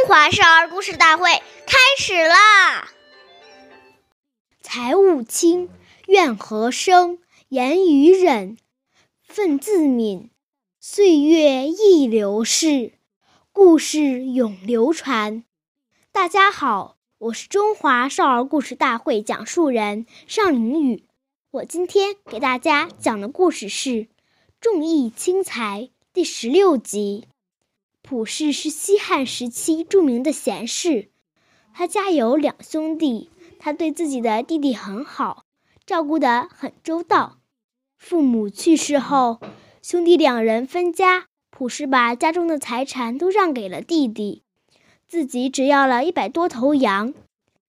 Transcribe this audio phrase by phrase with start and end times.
[0.00, 1.30] 中华少儿故事大会
[1.66, 2.88] 开始啦！
[4.62, 5.68] 财物轻，
[6.06, 7.18] 怨何生？
[7.50, 8.56] 言语忍，
[9.28, 10.30] 忿自泯。
[10.80, 12.94] 岁月易流逝，
[13.52, 15.44] 故事永流传。
[16.10, 21.04] 大家好，我是中华少儿故事大会讲述人尚凌宇。
[21.50, 23.90] 我今天给大家讲的故事是
[24.62, 25.82] 《重义轻财》
[26.14, 27.26] 第十六集。
[28.10, 31.10] 普氏是西汉时期著名的贤士，
[31.72, 35.44] 他家有两兄弟，他对自己的弟弟很好，
[35.86, 37.38] 照顾得很周到。
[37.96, 39.38] 父母去世后，
[39.80, 44.42] 兄弟两人分家，普氏把家中的财产都让给了弟弟，
[45.06, 47.14] 自己只要了一百多头羊。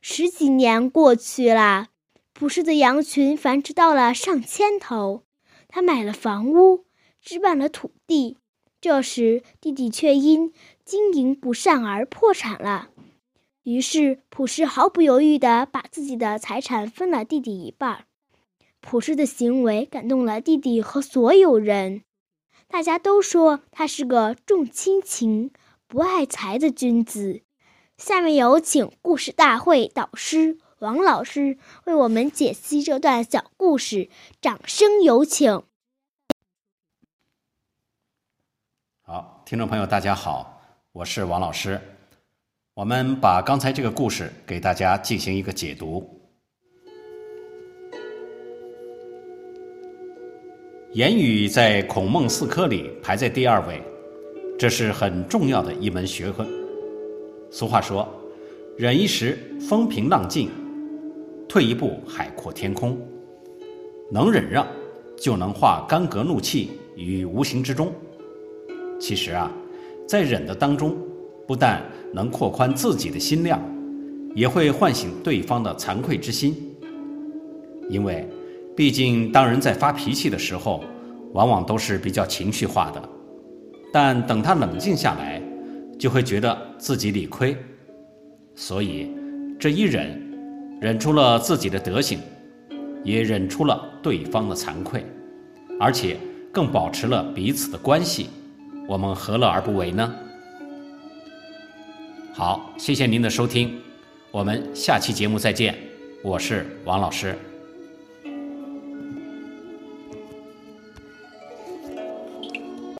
[0.00, 1.88] 十几年过去了，
[2.32, 5.24] 普氏的羊群繁殖到了上千头，
[5.66, 6.84] 他买了房屋，
[7.20, 8.36] 置办了土地。
[8.80, 10.52] 这时，弟弟却因
[10.84, 12.90] 经营不善而破产了。
[13.64, 18.04] 于是，普氏毫不犹豫地把自己的财产分了弟弟一半。
[18.80, 22.02] 普氏的行为感动了弟弟和所有人，
[22.68, 25.50] 大家都说他是个重亲情、
[25.88, 27.42] 不爱财的君子。
[27.96, 34.08] 下面有请故事大会导师王老师为我们解析这段小故事，
[34.40, 35.64] 掌声有请。
[39.10, 40.60] 好，听众朋友，大家好，
[40.92, 41.80] 我是王老师。
[42.74, 46.06] 我们把刚才这个故事给大家进行一个解读。
[50.92, 53.82] 言语在孔孟四科里排在第二位，
[54.58, 56.46] 这是很重要的一门学问。
[57.50, 58.06] 俗话说
[58.76, 60.50] ：“忍一时，风平浪静；
[61.48, 63.00] 退一步，海阔天空。”
[64.12, 64.66] 能忍让，
[65.16, 67.90] 就能化干戈怒气于无形之中。
[68.98, 69.50] 其实啊，
[70.06, 70.96] 在忍的当中，
[71.46, 71.82] 不但
[72.12, 73.60] 能扩宽自己的心量，
[74.34, 76.54] 也会唤醒对方的惭愧之心。
[77.88, 78.28] 因为，
[78.76, 80.84] 毕竟当人在发脾气的时候，
[81.32, 83.02] 往往都是比较情绪化的。
[83.92, 85.40] 但等他冷静下来，
[85.98, 87.56] 就会觉得自己理亏。
[88.54, 89.10] 所以，
[89.58, 90.20] 这一忍，
[90.80, 92.18] 忍出了自己的德行，
[93.02, 95.04] 也忍出了对方的惭愧，
[95.80, 96.16] 而且
[96.52, 98.28] 更保持了彼此的关系。
[98.88, 100.14] 我们何乐而不为呢？
[102.32, 103.78] 好，谢谢您的收听，
[104.30, 105.76] 我们下期节目再见，
[106.22, 107.38] 我是王老师。